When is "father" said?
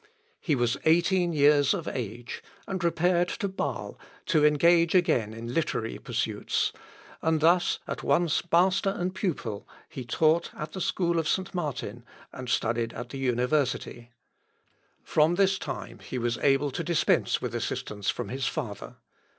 18.47-18.95